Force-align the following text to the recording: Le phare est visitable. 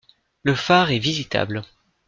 Le 0.41 0.55
phare 0.55 0.89
est 0.89 0.97
visitable. 0.97 1.61